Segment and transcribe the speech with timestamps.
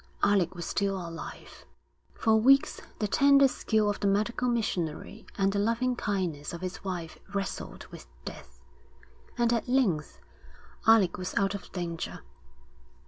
[0.23, 1.63] Alec was still alive.
[2.15, 6.83] For weeks the tender skill of the medical missionary and the loving kindness of his
[6.83, 8.59] wife wrestled with death,
[9.37, 10.19] and at length
[10.87, 12.21] Alec was out of danger.